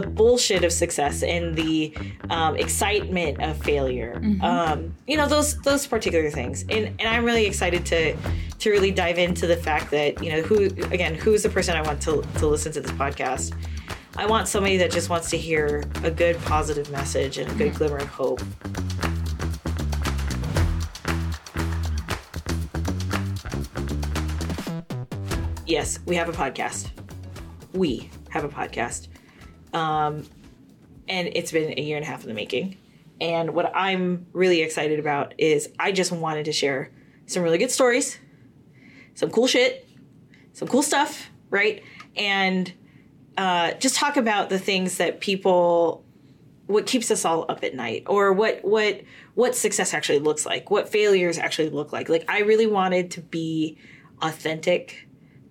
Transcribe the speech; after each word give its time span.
the 0.00 0.06
bullshit 0.06 0.64
of 0.64 0.72
success 0.72 1.22
and 1.22 1.56
the 1.56 1.94
um, 2.30 2.56
excitement 2.56 3.42
of 3.42 3.56
failure. 3.62 4.20
Um, 4.40 4.94
you 5.06 5.16
know 5.16 5.26
those 5.26 5.60
those 5.62 5.86
particular 5.86 6.30
things, 6.30 6.64
and 6.68 6.94
and 6.98 7.08
I'm 7.08 7.24
really 7.24 7.46
excited 7.46 7.84
to 7.86 8.16
to 8.58 8.70
really 8.70 8.90
dive 8.90 9.18
into 9.18 9.46
the 9.46 9.56
fact 9.56 9.90
that 9.90 10.22
you 10.22 10.30
know 10.30 10.42
who 10.42 10.66
again 10.92 11.14
who 11.14 11.32
is 11.32 11.42
the 11.42 11.48
person 11.48 11.76
I 11.76 11.82
want 11.82 12.00
to 12.02 12.22
to 12.38 12.46
listen 12.46 12.72
to 12.72 12.80
this 12.80 12.92
podcast. 12.92 13.54
I 14.16 14.26
want 14.26 14.48
somebody 14.48 14.76
that 14.78 14.90
just 14.90 15.10
wants 15.10 15.30
to 15.30 15.36
hear 15.36 15.84
a 16.02 16.10
good 16.10 16.36
positive 16.38 16.90
message 16.90 17.38
and 17.38 17.50
a 17.50 17.54
good 17.54 17.74
glimmer 17.74 17.98
of 17.98 18.08
hope. 18.08 18.42
Yes, 25.66 25.98
we 26.06 26.16
have 26.16 26.28
a 26.28 26.32
podcast. 26.32 26.90
We 27.74 28.10
have 28.30 28.44
a 28.44 28.48
podcast. 28.48 29.08
Um, 29.72 30.24
and 31.08 31.28
it's 31.32 31.52
been 31.52 31.78
a 31.78 31.82
year 31.82 31.96
and 31.96 32.04
a 32.04 32.08
half 32.08 32.22
in 32.22 32.28
the 32.28 32.34
making. 32.34 32.76
And 33.20 33.54
what 33.54 33.72
I'm 33.74 34.26
really 34.32 34.62
excited 34.62 34.98
about 34.98 35.34
is 35.38 35.68
I 35.78 35.92
just 35.92 36.12
wanted 36.12 36.44
to 36.44 36.52
share 36.52 36.90
some 37.26 37.42
really 37.42 37.58
good 37.58 37.70
stories, 37.70 38.18
some 39.14 39.30
cool 39.30 39.46
shit, 39.46 39.88
some 40.52 40.68
cool 40.68 40.82
stuff, 40.82 41.30
right? 41.50 41.82
And 42.16 42.72
uh, 43.36 43.72
just 43.74 43.96
talk 43.96 44.16
about 44.16 44.50
the 44.50 44.58
things 44.58 44.98
that 44.98 45.20
people 45.20 46.04
what 46.66 46.86
keeps 46.86 47.10
us 47.10 47.24
all 47.24 47.46
up 47.48 47.64
at 47.64 47.74
night 47.74 48.02
or 48.06 48.32
what 48.32 48.62
what 48.62 49.00
what 49.34 49.54
success 49.54 49.94
actually 49.94 50.18
looks 50.18 50.44
like 50.44 50.70
what 50.70 50.86
failures 50.86 51.38
actually 51.38 51.70
look 51.70 51.92
like 51.92 52.10
like 52.10 52.22
i 52.28 52.40
really 52.40 52.66
wanted 52.66 53.10
to 53.10 53.22
be 53.22 53.78
authentic 54.20 55.07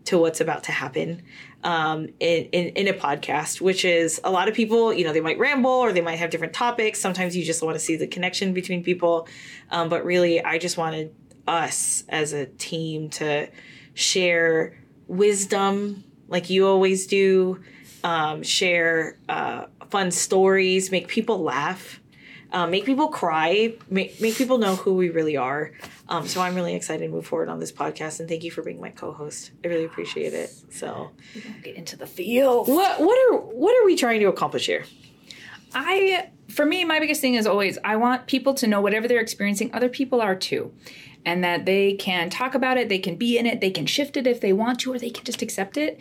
to 0.07 0.17
what's 0.17 0.39
about 0.39 0.63
to 0.63 0.71
happen 0.71 1.21
um, 1.63 2.07
in, 2.21 2.45
in, 2.53 2.67
in 2.69 2.87
a 2.87 2.93
podcast, 2.93 3.59
which 3.59 3.83
is 3.83 4.21
a 4.23 4.31
lot 4.31 4.47
of 4.47 4.53
people, 4.53 4.93
you 4.93 5.03
know, 5.03 5.11
they 5.11 5.19
might 5.19 5.37
ramble 5.37 5.69
or 5.69 5.91
they 5.91 6.01
might 6.01 6.15
have 6.15 6.29
different 6.29 6.53
topics. 6.53 6.99
Sometimes 6.99 7.35
you 7.35 7.43
just 7.43 7.61
want 7.61 7.75
to 7.75 7.79
see 7.79 7.97
the 7.97 8.07
connection 8.07 8.53
between 8.53 8.83
people. 8.83 9.27
Um, 9.69 9.89
but 9.89 10.05
really, 10.05 10.41
I 10.41 10.59
just 10.59 10.77
wanted 10.77 11.13
us 11.45 12.05
as 12.07 12.31
a 12.31 12.45
team 12.45 13.09
to 13.09 13.49
share 13.95 14.77
wisdom 15.07 16.05
like 16.29 16.49
you 16.49 16.65
always 16.65 17.05
do, 17.07 17.61
um, 18.03 18.43
share 18.43 19.17
uh, 19.27 19.65
fun 19.89 20.11
stories, 20.11 20.89
make 20.89 21.09
people 21.09 21.39
laugh. 21.39 21.99
Uh, 22.51 22.65
make 22.65 22.85
people 22.85 23.09
cry, 23.09 23.73
make, 23.89 24.21
make 24.21 24.35
people 24.35 24.57
know 24.57 24.75
who 24.75 24.93
we 24.93 25.09
really 25.09 25.35
are. 25.35 25.71
Um, 26.07 26.25
so 26.27 26.39
I'm 26.39 26.55
really 26.55 26.75
excited 26.75 27.05
to 27.05 27.11
move 27.11 27.25
forward 27.27 27.49
on 27.49 27.59
this 27.59 27.71
podcast, 27.71 28.19
and 28.21 28.29
thank 28.29 28.43
you 28.43 28.51
for 28.51 28.61
being 28.61 28.79
my 28.79 28.89
co-host. 28.89 29.51
I 29.63 29.67
really 29.67 29.83
appreciate 29.83 30.33
it. 30.33 30.49
So, 30.71 31.11
Get 31.63 31.75
into 31.75 31.97
the 31.97 32.07
field. 32.07 32.67
what 32.69 33.01
what 33.01 33.17
are 33.29 33.37
what 33.37 33.77
are 33.81 33.85
we 33.85 33.95
trying 33.97 34.21
to 34.21 34.27
accomplish 34.27 34.67
here? 34.67 34.85
I, 35.73 36.29
for 36.47 36.65
me, 36.65 36.85
my 36.85 36.99
biggest 36.99 37.19
thing 37.19 37.35
is 37.35 37.45
always 37.45 37.77
I 37.83 37.97
want 37.97 38.27
people 38.27 38.53
to 38.55 38.67
know 38.67 38.79
whatever 38.79 39.07
they're 39.07 39.19
experiencing, 39.19 39.69
other 39.73 39.89
people 39.89 40.21
are 40.21 40.35
too. 40.35 40.73
And 41.25 41.43
that 41.43 41.65
they 41.65 41.93
can 41.95 42.29
talk 42.29 42.55
about 42.55 42.77
it, 42.77 42.87
they 42.87 42.99
can 42.99 43.17
be 43.17 43.37
in 43.37 43.45
it, 43.45 43.59
they 43.59 43.69
can 43.71 43.85
shift 43.85 44.15
it 44.15 44.25
if 44.25 44.39
they 44.39 44.53
want 44.53 44.79
to, 44.81 44.93
or 44.93 44.97
they 44.99 45.09
can 45.09 45.25
just 45.25 45.41
accept 45.41 45.75
it 45.75 45.99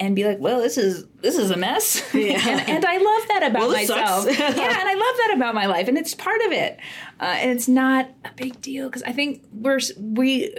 and 0.00 0.14
be 0.16 0.24
like, 0.24 0.38
well, 0.38 0.60
this 0.60 0.78
is 0.78 1.04
this 1.20 1.36
is 1.36 1.50
a 1.50 1.56
mess. 1.56 2.02
Yeah. 2.14 2.40
and, 2.48 2.68
and 2.68 2.84
I 2.84 2.96
love 2.98 3.28
that 3.28 3.42
about 3.50 3.62
Well, 3.62 3.70
myself. 3.72 4.26
yeah, 4.38 4.80
and 4.80 4.88
I 4.88 4.94
love 4.94 5.16
that 5.18 5.32
about 5.36 5.54
my 5.54 5.66
life, 5.66 5.88
and 5.88 5.96
it's 5.98 6.14
part 6.14 6.40
of 6.46 6.52
it. 6.52 6.78
Uh, 7.20 7.24
and 7.38 7.50
it's 7.50 7.68
not 7.68 8.10
a 8.24 8.30
big 8.36 8.60
deal 8.60 8.88
because 8.88 9.02
I 9.02 9.12
think 9.12 9.44
we're 9.52 9.80
we 9.98 10.54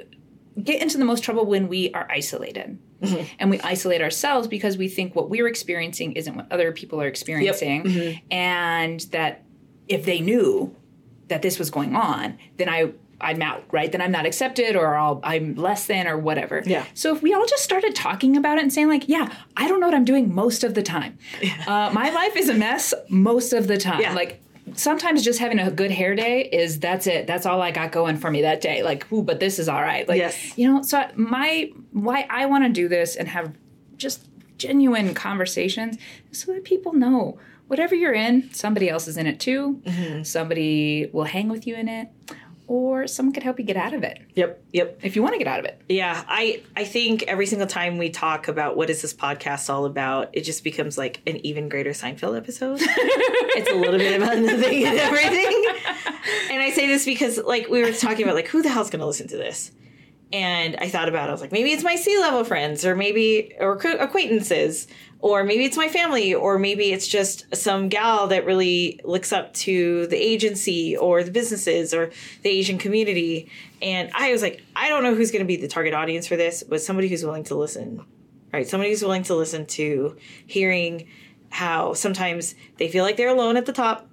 get 0.61 0.81
into 0.81 0.97
the 0.97 1.05
most 1.05 1.23
trouble 1.23 1.45
when 1.45 1.67
we 1.67 1.91
are 1.93 2.07
isolated. 2.09 2.79
And 3.39 3.49
we 3.49 3.61
isolate 3.61 4.01
ourselves 4.01 4.49
because 4.49 4.77
we 4.77 4.89
think 4.89 5.15
what 5.15 5.29
we're 5.29 5.47
experiencing 5.47 6.11
isn't 6.13 6.35
what 6.35 6.51
other 6.51 6.73
people 6.73 7.01
are 7.01 7.07
experiencing. 7.07 8.19
And 8.29 8.99
that 9.11 9.45
if 9.87 10.03
they 10.03 10.19
knew 10.19 10.75
that 11.29 11.41
this 11.41 11.57
was 11.59 11.69
going 11.69 11.95
on, 11.95 12.37
then 12.57 12.67
I 12.67 12.91
I'm 13.21 13.41
out, 13.41 13.63
right? 13.71 13.91
Then 13.91 14.01
I'm 14.01 14.11
not 14.11 14.25
accepted 14.25 14.75
or 14.75 14.95
I'll, 14.95 15.19
I'm 15.23 15.55
less 15.55 15.87
than 15.87 16.07
or 16.07 16.17
whatever. 16.17 16.63
Yeah. 16.65 16.85
So 16.93 17.13
if 17.15 17.21
we 17.21 17.33
all 17.33 17.45
just 17.45 17.63
started 17.63 17.95
talking 17.95 18.37
about 18.37 18.57
it 18.57 18.61
and 18.61 18.71
saying 18.73 18.87
like, 18.87 19.07
yeah, 19.09 19.33
I 19.57 19.67
don't 19.67 19.79
know 19.79 19.87
what 19.87 19.95
I'm 19.95 20.05
doing 20.05 20.33
most 20.33 20.63
of 20.63 20.73
the 20.73 20.83
time. 20.83 21.17
Uh, 21.67 21.91
my 21.93 22.09
life 22.11 22.35
is 22.35 22.49
a 22.49 22.53
mess 22.53 22.93
most 23.09 23.53
of 23.53 23.67
the 23.67 23.77
time. 23.77 24.01
Yeah. 24.01 24.13
Like 24.13 24.41
sometimes 24.75 25.23
just 25.23 25.39
having 25.39 25.59
a 25.59 25.71
good 25.71 25.91
hair 25.91 26.15
day 26.15 26.43
is 26.43 26.79
that's 26.79 27.07
it. 27.07 27.27
That's 27.27 27.45
all 27.45 27.61
I 27.61 27.71
got 27.71 27.91
going 27.91 28.17
for 28.17 28.29
me 28.31 28.41
that 28.43 28.61
day. 28.61 28.83
Like, 28.83 29.11
ooh, 29.11 29.23
but 29.23 29.39
this 29.39 29.59
is 29.59 29.67
all 29.67 29.81
right. 29.81 30.07
Like, 30.07 30.19
Yes. 30.19 30.57
you 30.57 30.71
know, 30.71 30.81
so 30.83 31.05
my 31.15 31.71
why 31.91 32.25
I 32.29 32.45
want 32.45 32.63
to 32.65 32.69
do 32.69 32.87
this 32.87 33.15
and 33.15 33.27
have 33.27 33.53
just 33.97 34.27
genuine 34.57 35.13
conversations 35.13 35.97
so 36.31 36.53
that 36.53 36.63
people 36.63 36.93
know 36.93 37.37
whatever 37.67 37.95
you're 37.95 38.13
in, 38.13 38.51
somebody 38.53 38.89
else 38.89 39.07
is 39.07 39.15
in 39.17 39.27
it 39.27 39.39
too. 39.39 39.81
Somebody 40.23 41.09
will 41.13 41.23
hang 41.25 41.49
with 41.49 41.65
you 41.67 41.75
in 41.75 41.87
it, 41.87 42.09
or 42.69 43.07
someone 43.07 43.33
could 43.33 43.41
help 43.41 43.57
you 43.59 43.65
get 43.65 43.75
out 43.75 43.93
of 43.93 44.03
it 44.03 44.21
Yep, 44.35 44.63
yep. 44.71 44.99
if 45.01 45.15
you 45.15 45.23
want 45.23 45.33
to 45.33 45.39
get 45.39 45.47
out 45.47 45.59
of 45.59 45.65
it. 45.65 45.81
Yeah, 45.89 46.23
I 46.27 46.61
I 46.77 46.85
think 46.85 47.23
every 47.23 47.47
single 47.47 47.67
time 47.67 47.97
we 47.97 48.09
talk 48.09 48.47
about 48.47 48.77
what 48.77 48.89
is 48.91 49.01
this 49.01 49.13
podcast 49.13 49.69
all 49.69 49.85
about, 49.85 50.29
it 50.33 50.41
just 50.41 50.63
becomes 50.63 50.97
like 50.97 51.19
an 51.25 51.43
even 51.45 51.67
greater 51.67 51.89
Seinfeld 51.91 52.37
episode. 52.37 52.79
it's 52.81 53.71
a 53.71 53.75
little 53.75 53.97
bit 53.97 54.21
about 54.21 54.37
nothing 54.37 54.85
and 54.85 54.97
everything. 54.99 55.65
And 56.51 56.61
I 56.61 56.71
say 56.71 56.87
this 56.87 57.05
because 57.05 57.37
like 57.39 57.67
we 57.69 57.81
were 57.81 57.91
talking 57.91 58.23
about 58.23 58.35
like 58.35 58.47
who 58.47 58.61
the 58.61 58.69
hell's 58.69 58.89
going 58.89 58.99
to 58.99 59.05
listen 59.07 59.27
to 59.29 59.37
this? 59.37 59.71
And 60.31 60.75
I 60.79 60.89
thought 60.89 61.09
about 61.09 61.27
it. 61.27 61.29
I 61.29 61.31
was 61.31 61.41
like, 61.41 61.51
maybe 61.51 61.71
it's 61.71 61.83
my 61.83 61.95
C-level 61.95 62.43
friends, 62.43 62.85
or 62.85 62.95
maybe 62.95 63.55
or 63.59 63.73
acquaintances, 63.73 64.87
or 65.21 65.43
maybe 65.43 65.65
it's 65.65 65.75
my 65.75 65.87
family, 65.87 66.35
or 66.35 66.59
maybe 66.59 66.91
it's 66.91 67.07
just 67.07 67.53
some 67.55 67.89
gal 67.89 68.27
that 68.27 68.45
really 68.45 68.99
looks 69.03 69.33
up 69.33 69.53
to 69.55 70.05
the 70.07 70.15
agency 70.15 70.95
or 70.95 71.23
the 71.23 71.31
businesses 71.31 71.95
or 71.95 72.11
the 72.43 72.49
Asian 72.49 72.77
community. 72.77 73.49
And 73.81 74.11
I 74.13 74.31
was 74.31 74.43
like, 74.43 74.61
I 74.75 74.87
don't 74.87 75.01
know 75.01 75.15
who's 75.15 75.31
going 75.31 75.43
to 75.43 75.47
be 75.47 75.57
the 75.57 75.67
target 75.67 75.95
audience 75.95 76.27
for 76.27 76.35
this, 76.35 76.61
but 76.61 76.79
somebody 76.79 77.07
who's 77.07 77.23
willing 77.23 77.45
to 77.45 77.55
listen, 77.55 78.05
right? 78.53 78.67
Somebody 78.67 78.91
who's 78.91 79.01
willing 79.01 79.23
to 79.23 79.35
listen 79.35 79.65
to 79.65 80.15
hearing 80.45 81.07
how 81.49 81.93
sometimes 81.93 82.53
they 82.77 82.87
feel 82.87 83.03
like 83.03 83.17
they're 83.17 83.29
alone 83.29 83.57
at 83.57 83.65
the 83.65 83.73
top. 83.73 84.07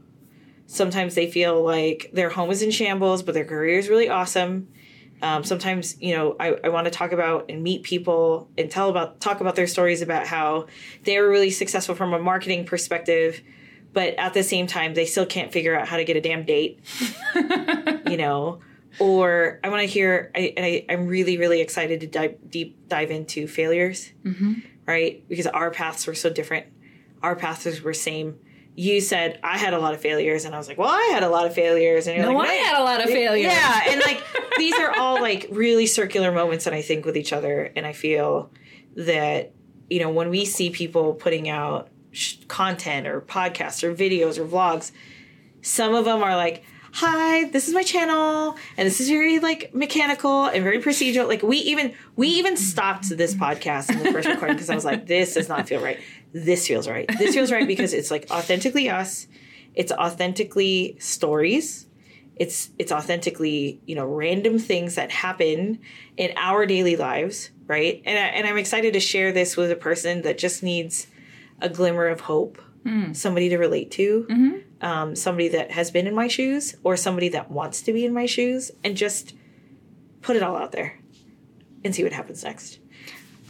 Sometimes 0.66 1.14
they 1.14 1.30
feel 1.30 1.62
like 1.62 2.10
their 2.14 2.30
home 2.30 2.50
is 2.50 2.62
in 2.62 2.70
shambles, 2.70 3.22
but 3.22 3.34
their 3.34 3.44
career 3.44 3.78
is 3.78 3.90
really 3.90 4.08
awesome. 4.08 4.68
Um, 5.22 5.44
sometimes, 5.44 6.00
you 6.00 6.14
know, 6.14 6.36
I, 6.38 6.56
I 6.64 6.68
want 6.68 6.84
to 6.84 6.90
talk 6.90 7.12
about 7.12 7.46
and 7.48 7.62
meet 7.62 7.82
people 7.82 8.48
and 8.58 8.70
tell 8.70 8.90
about 8.90 9.20
talk 9.20 9.40
about 9.40 9.56
their 9.56 9.66
stories 9.66 10.02
about 10.02 10.26
how 10.26 10.66
they 11.04 11.18
were 11.18 11.28
really 11.28 11.50
successful 11.50 11.94
from 11.94 12.12
a 12.12 12.18
marketing 12.18 12.66
perspective, 12.66 13.40
but 13.92 14.14
at 14.18 14.34
the 14.34 14.42
same 14.42 14.66
time 14.66 14.94
they 14.94 15.06
still 15.06 15.26
can't 15.26 15.52
figure 15.52 15.78
out 15.78 15.88
how 15.88 15.96
to 15.96 16.04
get 16.04 16.16
a 16.16 16.20
damn 16.20 16.44
date. 16.44 16.80
you 18.06 18.18
know, 18.18 18.60
or 18.98 19.58
I 19.64 19.68
want 19.70 19.80
to 19.80 19.86
hear. 19.86 20.30
I, 20.34 20.52
and 20.56 20.64
I 20.66 20.84
I'm 20.90 21.06
really 21.06 21.38
really 21.38 21.60
excited 21.60 22.00
to 22.00 22.06
dive 22.06 22.36
deep 22.50 22.88
dive 22.88 23.10
into 23.10 23.46
failures, 23.48 24.12
right? 24.86 25.26
Because 25.28 25.46
our 25.46 25.70
paths 25.70 26.06
were 26.06 26.14
so 26.14 26.30
different. 26.30 26.66
Our 27.22 27.36
paths 27.36 27.80
were 27.80 27.94
same. 27.94 28.38
You 28.78 29.00
said 29.00 29.40
I 29.42 29.56
had 29.56 29.72
a 29.72 29.78
lot 29.78 29.94
of 29.94 30.00
failures, 30.02 30.44
and 30.44 30.54
I 30.54 30.58
was 30.58 30.68
like, 30.68 30.76
"Well, 30.76 30.90
I 30.90 31.10
had 31.12 31.22
a 31.22 31.30
lot 31.30 31.46
of 31.46 31.54
failures." 31.54 32.06
And 32.06 32.16
you're 32.16 32.26
No, 32.26 32.36
like, 32.36 32.50
I 32.50 32.56
"No, 32.56 32.64
had 32.64 32.78
a 32.80 32.84
lot 32.84 33.00
of 33.02 33.06
failures. 33.08 33.50
yeah, 33.50 33.80
and 33.88 34.00
like 34.02 34.22
these 34.58 34.74
are 34.74 34.94
all 34.98 35.20
like 35.20 35.46
really 35.50 35.86
circular 35.86 36.30
moments 36.30 36.64
that 36.66 36.74
I 36.74 36.82
think 36.82 37.06
with 37.06 37.16
each 37.16 37.32
other, 37.32 37.72
and 37.74 37.86
I 37.86 37.92
feel 37.94 38.50
that 38.96 39.52
you 39.88 40.00
know 40.00 40.10
when 40.10 40.28
we 40.28 40.44
see 40.44 40.68
people 40.70 41.14
putting 41.14 41.48
out 41.48 41.88
sh- 42.12 42.36
content 42.48 43.06
or 43.06 43.22
podcasts 43.22 43.82
or 43.82 43.94
videos 43.94 44.36
or 44.38 44.44
vlogs, 44.46 44.92
some 45.62 45.94
of 45.94 46.04
them 46.04 46.22
are 46.22 46.36
like, 46.36 46.62
"Hi, 46.92 47.44
this 47.44 47.68
is 47.68 47.72
my 47.74 47.82
channel, 47.82 48.56
and 48.76 48.86
this 48.86 49.00
is 49.00 49.08
very 49.08 49.38
like 49.38 49.74
mechanical 49.74 50.44
and 50.46 50.62
very 50.62 50.80
procedural." 50.82 51.28
Like 51.28 51.42
we 51.42 51.56
even 51.58 51.94
we 52.14 52.28
even 52.28 52.58
stopped 52.58 53.08
this 53.08 53.34
podcast 53.46 53.90
in 53.90 54.00
the 54.02 54.12
first 54.12 54.28
recording 54.28 54.56
because 54.56 54.68
I 54.68 54.74
was 54.74 54.84
like, 54.84 55.06
"This 55.06 55.32
does 55.32 55.48
not 55.48 55.66
feel 55.66 55.80
right. 55.82 55.98
This 56.32 56.66
feels 56.66 56.88
right. 56.88 57.08
This 57.18 57.34
feels 57.34 57.50
right 57.52 57.66
because 57.66 57.92
it's 57.92 58.10
like 58.10 58.26
authentically 58.30 58.88
us. 58.90 59.26
It's 59.74 59.92
authentically 59.92 60.96
stories." 60.98 61.86
it's 62.36 62.70
it's 62.78 62.92
authentically 62.92 63.80
you 63.86 63.94
know 63.94 64.06
random 64.06 64.58
things 64.58 64.94
that 64.94 65.10
happen 65.10 65.80
in 66.16 66.32
our 66.36 66.66
daily 66.66 66.94
lives 66.94 67.50
right 67.66 68.02
and, 68.04 68.18
I, 68.18 68.26
and 68.28 68.46
i'm 68.46 68.58
excited 68.58 68.92
to 68.92 69.00
share 69.00 69.32
this 69.32 69.56
with 69.56 69.70
a 69.70 69.76
person 69.76 70.22
that 70.22 70.36
just 70.38 70.62
needs 70.62 71.06
a 71.62 71.68
glimmer 71.70 72.06
of 72.08 72.20
hope 72.20 72.60
somebody 73.14 73.48
to 73.48 73.56
relate 73.56 73.90
to 73.92 74.26
um, 74.82 75.16
somebody 75.16 75.48
that 75.48 75.70
has 75.72 75.90
been 75.90 76.06
in 76.06 76.14
my 76.14 76.28
shoes 76.28 76.76
or 76.84 76.96
somebody 76.96 77.30
that 77.30 77.50
wants 77.50 77.80
to 77.82 77.92
be 77.92 78.04
in 78.04 78.12
my 78.12 78.26
shoes 78.26 78.70
and 78.84 78.96
just 78.96 79.34
put 80.20 80.36
it 80.36 80.42
all 80.42 80.56
out 80.56 80.72
there 80.72 81.00
and 81.84 81.94
see 81.94 82.04
what 82.04 82.12
happens 82.12 82.44
next 82.44 82.78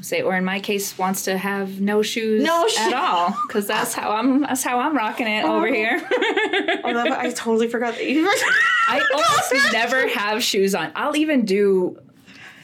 Say, 0.02 0.22
or 0.22 0.36
in 0.36 0.44
my 0.44 0.60
case, 0.60 0.96
wants 0.98 1.24
to 1.24 1.36
have 1.36 1.80
no 1.80 2.02
shoes, 2.02 2.44
No 2.44 2.68
at 2.78 2.92
all, 2.92 3.34
because 3.46 3.66
that's 3.66 3.92
how 3.92 4.12
I'm. 4.12 4.42
That's 4.42 4.62
how 4.62 4.78
I'm 4.78 4.96
rocking 4.96 5.26
it 5.26 5.44
over 5.44 5.66
here. 5.66 6.00
oh, 6.10 6.92
that- 6.92 7.12
i 7.18 7.32
totally 7.32 7.68
forgot 7.68 7.94
that 7.94 8.06
you 8.06 8.28
I 8.88 9.00
almost 9.14 9.72
never 9.72 10.06
have 10.08 10.42
shoes 10.42 10.74
on. 10.74 10.92
I'll 10.94 11.16
even 11.16 11.44
do 11.44 11.98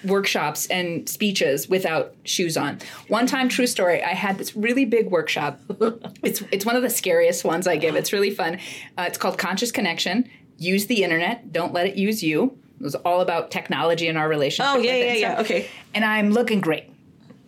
workshops 0.04 0.66
and 0.66 1.08
speeches 1.08 1.68
without 1.68 2.14
shoes 2.24 2.56
on. 2.56 2.78
One 3.08 3.26
time, 3.26 3.48
true 3.48 3.66
story, 3.66 4.02
I 4.02 4.10
had 4.14 4.38
this 4.38 4.54
really 4.56 4.84
big 4.84 5.10
workshop. 5.10 5.60
it's 6.22 6.42
it's 6.52 6.66
one 6.66 6.76
of 6.76 6.82
the 6.82 6.90
scariest 6.90 7.44
ones 7.44 7.66
I 7.66 7.76
give. 7.76 7.96
It's 7.96 8.12
really 8.12 8.30
fun. 8.30 8.58
Uh, 8.98 9.04
it's 9.08 9.18
called 9.18 9.38
Conscious 9.38 9.72
Connection. 9.72 10.28
Use 10.58 10.86
the 10.86 11.02
internet. 11.02 11.52
Don't 11.52 11.72
let 11.72 11.86
it 11.86 11.96
use 11.96 12.22
you. 12.22 12.56
It 12.80 12.84
was 12.84 12.94
all 12.96 13.20
about 13.20 13.50
technology 13.50 14.08
and 14.08 14.18
our 14.18 14.28
relationship. 14.28 14.74
Oh 14.74 14.78
yeah, 14.78 14.96
yeah, 14.96 15.12
yeah. 15.14 15.40
Okay. 15.40 15.68
and 15.94 16.04
I'm 16.04 16.30
looking 16.30 16.60
great. 16.60 16.91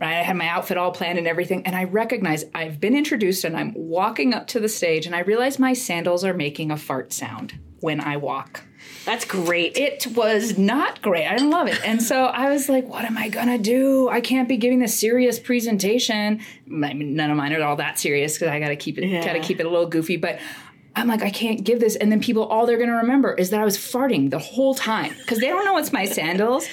I 0.05 0.23
had 0.23 0.37
my 0.37 0.49
outfit 0.49 0.77
all 0.77 0.93
planned 0.93 1.19
and 1.19 1.27
everything, 1.27 1.67
and 1.67 1.75
I 1.75 1.85
recognize 1.85 2.45
I've 2.55 2.81
been 2.81 2.97
introduced, 2.97 3.45
and 3.45 3.57
I'm 3.57 3.73
walking 3.75 4.35
up 4.35 4.47
to 4.49 4.61
the 4.61 4.69
stage, 4.69 5.07
and 5.07 5.15
I 5.15 5.21
realize 5.21 5.59
my 5.59 5.73
sandals 5.73 6.25
are 6.25 6.35
making 6.35 6.71
a 6.71 6.77
fart 6.77 7.13
sound 7.13 7.59
when 7.81 8.01
I 8.01 8.17
walk. 8.17 8.63
That's 9.05 9.25
great. 9.25 9.77
It 9.77 10.07
was 10.15 10.57
not 10.59 11.03
great. 11.03 11.27
I 11.27 11.33
didn't 11.37 11.51
love 11.51 11.69
it, 11.69 11.79
and 11.87 12.03
so 12.03 12.25
I 12.25 12.51
was 12.51 12.69
like, 12.69 12.87
"What 12.89 13.05
am 13.05 13.17
I 13.19 13.29
gonna 13.29 13.59
do? 13.59 14.09
I 14.09 14.21
can't 14.21 14.49
be 14.49 14.57
giving 14.57 14.79
this 14.79 14.99
serious 14.99 15.39
presentation. 15.39 16.41
I 16.67 16.95
mean, 16.95 17.15
none 17.15 17.31
of 17.31 17.37
mine 17.37 17.53
are 17.53 17.63
all 17.63 17.77
that 17.77 17.99
serious 17.99 18.35
because 18.35 18.49
I 18.49 18.61
gotta 18.61 18.77
keep 18.77 18.99
it, 18.99 19.07
Yeah. 19.07 19.25
gotta 19.25 19.41
keep 19.41 19.61
it 19.61 19.67
a 19.67 19.71
little 19.71 19.87
goofy, 19.89 20.17
but." 20.17 20.39
I'm 20.97 21.09
like, 21.09 21.23
I 21.23 21.31
can't 21.31 21.65
give 21.65 21.81
this. 21.81 21.97
And 21.97 22.13
then 22.13 22.21
people, 22.21 22.45
all 22.45 22.67
they're 22.67 22.77
going 22.77 22.89
to 22.91 22.97
remember 22.97 23.35
is 23.35 23.51
that 23.51 23.61
I 23.61 23.65
was 23.65 23.77
farting 23.77 24.31
the 24.31 24.39
whole 24.39 24.75
time 24.75 25.13
because 25.19 25.39
they 25.41 25.49
don't 25.49 25.65
know 25.65 25.77
it's 25.77 25.93
my 25.93 26.05
sandals. 26.05 26.67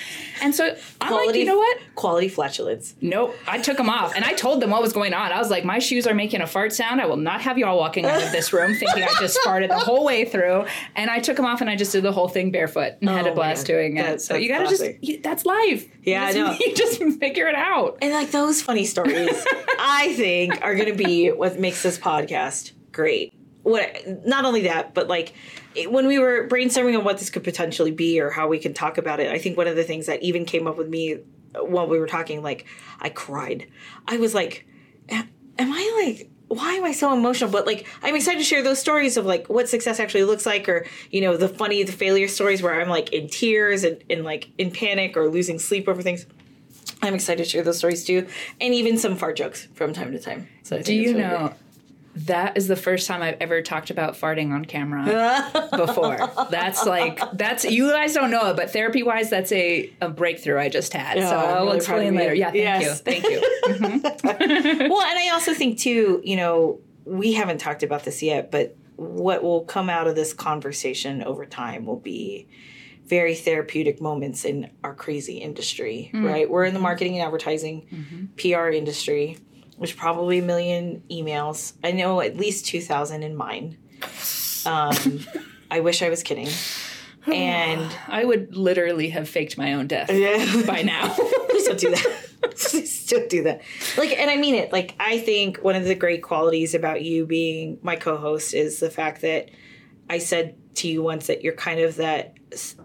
And 0.44 0.54
so 0.54 0.76
I'm 1.00 1.12
like, 1.14 1.36
you 1.36 1.46
know 1.46 1.58
what? 1.58 1.78
Quality 1.96 2.28
flatulence. 2.28 2.96
Nope. 3.02 3.36
I 3.48 3.60
took 3.60 3.78
them 3.78 3.90
off 3.90 4.16
and 4.16 4.24
I 4.26 4.34
told 4.34 4.62
them 4.62 4.72
what 4.72 4.82
was 4.82 4.94
going 4.94 5.14
on. 5.14 5.32
I 5.32 5.38
was 5.40 5.50
like, 5.50 5.66
my 5.66 5.80
shoes 5.80 6.06
are 6.08 6.14
making 6.14 6.42
a 6.42 6.48
fart 6.48 6.74
sound. 6.74 7.00
I 7.02 7.06
will 7.06 7.18
not 7.18 7.42
have 7.42 7.58
y'all 7.58 7.78
walking 7.78 8.06
out 8.06 8.22
of 8.22 8.32
this 8.32 8.52
room 8.54 8.74
thinking 8.80 9.04
I 9.04 9.14
just 9.20 9.40
farted 9.46 9.70
the 9.70 9.80
whole 9.80 10.04
way 10.06 10.26
through. 10.26 10.66
And 10.96 11.10
I 11.12 11.20
took 11.20 11.36
them 11.36 11.46
off 11.46 11.62
and 11.62 11.70
I 11.70 11.76
just 11.76 11.92
did 11.92 12.04
the 12.04 12.12
whole 12.12 12.28
thing 12.28 12.52
barefoot 12.52 12.94
and 13.02 13.10
had 13.10 13.28
Oh 13.28 13.32
a 13.32 13.36
blast 13.36 13.68
my 13.68 13.74
God. 13.74 13.80
doing 13.80 13.98
it. 13.98 14.22
So 14.22 14.36
you 14.36 14.48
gotta 14.50 14.68
just, 14.68 14.84
you, 15.04 15.20
that's 15.22 15.46
life. 15.46 15.88
Yeah, 16.04 16.26
I 16.26 16.32
know. 16.34 16.52
You 16.60 16.76
just 16.76 17.02
figure 17.20 17.48
it 17.48 17.56
out. 17.56 17.98
And 18.02 18.12
like 18.14 18.32
those 18.32 18.62
funny 18.62 18.86
stories, 18.86 19.46
I 19.80 20.14
think 20.16 20.62
are 20.64 20.76
going 20.76 20.96
to 20.96 21.04
be 21.04 21.30
what 21.30 21.60
makes 21.60 21.82
this 21.84 21.98
podcast 21.98 22.72
great. 22.92 23.34
What 23.64 24.26
not 24.26 24.46
only 24.46 24.62
that, 24.64 24.94
but 24.94 25.08
like 25.08 25.34
it- 25.76 25.92
when 25.92 26.08
we 26.08 26.18
were 26.20 26.48
brainstorming 26.48 26.98
on 26.98 27.04
what 27.04 27.20
this 27.20 27.30
could 27.30 27.44
potentially 27.44 27.92
be 27.92 28.20
or 28.20 28.30
how 28.30 28.48
we 28.48 28.60
can 28.60 28.74
talk 28.74 28.98
about 28.98 29.20
it, 29.20 29.32
I 29.32 29.38
think 29.38 29.58
one 29.58 29.68
of 29.68 29.76
the 29.76 29.84
things 29.84 30.08
that 30.08 30.22
even 30.24 30.46
came 30.46 30.68
up 30.68 30.78
with 30.78 30.90
me 30.90 31.14
uh, 31.54 31.64
while 31.64 31.88
we 31.88 32.00
were 32.00 32.08
talking, 32.08 32.42
like 32.42 32.66
I 33.00 33.10
cried. 33.10 33.68
I 34.08 34.18
was 34.18 34.34
like, 34.34 34.66
am 35.10 35.28
I 35.60 36.04
like 36.06 36.30
why 36.48 36.74
am 36.74 36.84
I 36.84 36.92
so 36.92 37.14
emotional? 37.14 37.50
But 37.50 37.66
like, 37.66 37.88
I'm 38.04 38.14
excited 38.14 38.40
to 38.40 38.44
share 38.44 38.62
those 38.62 38.78
stories 38.78 39.16
of 39.16 39.26
like 39.26 39.48
what 39.48 39.70
success 39.70 40.02
actually 40.02 40.26
looks 40.26 40.46
like, 40.46 40.68
or 40.68 40.86
you 41.10 41.22
know, 41.22 41.38
the 41.38 41.48
funny, 41.48 41.82
the 41.84 41.94
failure 41.94 42.28
stories 42.28 42.62
where 42.62 42.80
I'm 42.82 42.90
like 42.90 43.14
in 43.14 43.30
tears 43.30 43.86
and, 43.86 44.04
and 44.10 44.26
like 44.26 44.50
in 44.58 44.70
panic 44.70 45.16
or 45.16 45.30
losing 45.30 45.60
sleep 45.60 45.88
over 45.88 46.02
things. 46.02 46.26
I'm 47.02 47.14
excited 47.16 47.44
to 47.44 47.50
share 47.50 47.64
those 47.64 47.78
stories 47.78 48.04
too, 48.04 48.28
and 48.60 48.74
even 48.74 48.98
some 48.98 49.16
fart 49.16 49.38
jokes 49.38 49.68
from 49.74 49.94
time 49.94 50.12
to 50.12 50.20
time. 50.20 50.50
So 50.64 50.76
I 50.78 50.82
Do 50.82 50.94
you 50.94 51.14
know? 51.14 51.54
That 52.16 52.58
is 52.58 52.68
the 52.68 52.76
first 52.76 53.08
time 53.08 53.22
I've 53.22 53.38
ever 53.40 53.62
talked 53.62 53.90
about 53.90 54.16
farting 54.16 54.52
on 54.52 54.66
camera 54.66 55.70
before. 55.76 56.30
That's 56.50 56.86
like 56.86 57.20
that's 57.34 57.64
you 57.64 57.90
guys 57.90 58.14
don't 58.14 58.32
know 58.32 58.50
it, 58.50 58.58
but 58.58 58.72
therapy 58.72 59.04
wise, 59.04 59.30
that's 59.30 59.52
a, 59.52 59.92
a 60.02 60.10
breakthrough 60.10 60.60
I 60.60 60.70
just 60.70 60.94
had. 60.94 61.18
Yeah, 61.18 61.30
so 61.30 61.36
I'll 61.38 61.66
really 61.66 61.78
explain 61.78 62.16
later. 62.16 62.34
Yeah, 62.34 62.52
thank 62.52 62.58
Yes. 62.58 62.84
you, 62.84 62.94
thank 62.96 63.24
you. 63.24 63.42
Mm-hmm. 63.72 64.90
well, 64.90 65.02
and 65.02 65.20
I 65.20 65.30
also 65.34 65.54
think 65.54 65.80
too, 65.80 66.22
you 66.24 66.36
know, 66.36 66.80
we 67.06 67.34
haven't 67.34 67.60
talked 67.60 67.84
about 67.84 68.04
this 68.04 68.22
yet, 68.22 68.52
but 68.52 68.76
what 68.96 69.44
will 69.44 69.64
come 69.64 69.90
out 69.90 70.08
of 70.08 70.16
this 70.16 70.34
conversation 70.34 71.24
over 71.24 71.46
time 71.46 71.86
will 71.86 72.00
be 72.00 72.48
very 73.06 73.36
therapeutic 73.36 74.00
moments 74.00 74.46
in 74.46 74.70
our 74.84 74.94
crazy 74.94 75.38
industry, 75.38 76.12
mm. 76.14 76.26
right? 76.26 76.50
We're 76.50 76.66
in 76.66 76.74
the 76.74 76.78
mm-hmm. 76.78 76.84
marketing 76.84 77.18
and 77.18 77.26
advertising 77.26 77.88
mm-hmm. 77.92 78.26
PR 78.38 78.70
industry. 78.70 79.38
There's 79.82 79.94
probably 79.94 80.38
a 80.38 80.44
million 80.44 81.02
emails. 81.10 81.74
I 81.84 81.92
know 81.92 82.22
at 82.22 82.38
least 82.38 82.68
2,000 82.68 83.24
in 83.24 83.36
mine. 83.36 83.80
Um, 84.64 85.26
I 85.72 85.80
wish 85.80 86.04
I 86.04 86.10
was 86.10 86.24
kidding. 86.24 86.48
And 87.28 87.88
I 88.08 88.26
would 88.26 88.56
literally 88.56 89.10
have 89.10 89.30
faked 89.30 89.56
my 89.56 89.74
own 89.74 89.86
death 89.86 90.12
yeah. 90.12 90.64
by 90.66 90.82
now. 90.82 91.14
Please 91.50 91.68
don't 91.68 91.80
do 91.80 91.92
that. 91.92 92.26
Please 92.58 93.06
don't 93.06 93.30
do 93.30 93.44
that. 93.44 93.62
Like, 93.96 94.18
and 94.18 94.32
I 94.32 94.38
mean 94.38 94.56
it. 94.56 94.72
Like, 94.72 94.96
I 95.00 95.20
think 95.20 95.58
one 95.58 95.76
of 95.76 95.84
the 95.84 95.94
great 95.94 96.24
qualities 96.24 96.74
about 96.74 97.04
you 97.04 97.28
being 97.28 97.78
my 97.84 97.96
co-host 97.96 98.56
is 98.56 98.80
the 98.80 98.90
fact 98.90 99.22
that 99.22 99.52
I 100.10 100.18
said 100.18 100.56
to 100.78 100.88
you 100.88 101.04
once 101.04 101.28
that 101.28 101.44
you're 101.44 101.54
kind 101.54 101.80
of 101.80 101.98
that 101.98 102.38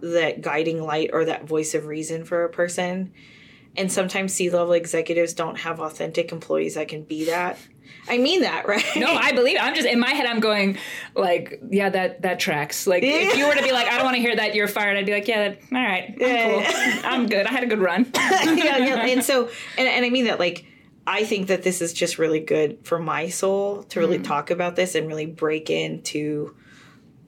that 0.02 0.42
guiding 0.42 0.82
light 0.82 1.10
or 1.14 1.24
that 1.24 1.44
voice 1.44 1.74
of 1.74 1.86
reason 1.86 2.26
for 2.26 2.44
a 2.44 2.50
person. 2.50 3.14
And 3.76 3.90
sometimes 3.90 4.32
C-level 4.32 4.72
executives 4.72 5.34
don't 5.34 5.58
have 5.58 5.80
authentic 5.80 6.32
employees 6.32 6.74
that 6.74 6.88
can 6.88 7.02
be 7.02 7.26
that. 7.26 7.58
I 8.08 8.18
mean 8.18 8.42
that, 8.42 8.66
right? 8.68 8.84
no, 8.96 9.08
I 9.08 9.32
believe 9.32 9.56
it. 9.56 9.62
I'm 9.62 9.74
just 9.74 9.86
in 9.86 9.98
my 9.98 10.10
head. 10.10 10.26
I'm 10.26 10.40
going 10.40 10.78
like, 11.14 11.60
yeah, 11.70 11.88
that 11.90 12.22
that 12.22 12.38
tracks. 12.38 12.86
Like, 12.86 13.02
if 13.02 13.36
you 13.36 13.46
were 13.46 13.54
to 13.54 13.62
be 13.62 13.72
like, 13.72 13.88
I 13.88 13.96
don't 13.96 14.04
want 14.04 14.16
to 14.16 14.20
hear 14.20 14.36
that 14.36 14.54
you're 14.54 14.68
fired, 14.68 14.96
I'd 14.96 15.06
be 15.06 15.12
like, 15.12 15.28
yeah, 15.28 15.48
that, 15.48 15.60
all 15.72 15.82
right, 15.82 16.16
I'm 16.20 17.02
cool, 17.02 17.04
I'm 17.10 17.26
good. 17.26 17.46
I 17.46 17.50
had 17.50 17.64
a 17.64 17.66
good 17.66 17.80
run. 17.80 18.10
yeah, 18.14 18.78
yeah. 18.78 19.06
And 19.06 19.24
so, 19.24 19.48
and, 19.78 19.88
and 19.88 20.04
I 20.04 20.10
mean 20.10 20.26
that, 20.26 20.38
like, 20.38 20.64
I 21.06 21.24
think 21.24 21.48
that 21.48 21.62
this 21.62 21.80
is 21.80 21.92
just 21.92 22.18
really 22.18 22.40
good 22.40 22.78
for 22.84 22.98
my 22.98 23.28
soul 23.28 23.84
to 23.84 24.00
really 24.00 24.16
mm-hmm. 24.16 24.24
talk 24.24 24.50
about 24.50 24.76
this 24.76 24.94
and 24.94 25.06
really 25.06 25.26
break 25.26 25.70
into 25.70 26.56